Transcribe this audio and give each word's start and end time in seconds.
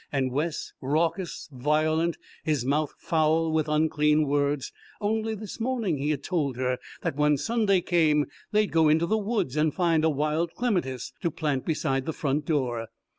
And 0.11 0.31
Wes, 0.31 0.73
raucous, 0.81 1.47
violent, 1.51 2.17
his 2.43 2.65
mouth 2.65 2.95
foul 2.97 3.51
with 3.51 3.69
unclean 3.69 4.25
words 4.27 4.71
only 4.99 5.35
this 5.35 5.59
morning 5.59 5.99
he 5.99 6.09
had 6.09 6.23
told 6.23 6.57
her 6.57 6.79
that 7.03 7.15
when 7.15 7.37
Sunday 7.37 7.81
came 7.81 8.25
they'd 8.51 8.71
go 8.71 8.89
into 8.89 9.05
the 9.05 9.19
woods 9.19 9.55
and 9.55 9.71
find 9.71 10.03
a 10.03 10.09
wild 10.09 10.55
clematis 10.55 11.13
to 11.21 11.29
plant 11.29 11.65
beside 11.67 12.07
the 12.07 12.13
front 12.13 12.47
door. 12.47 12.87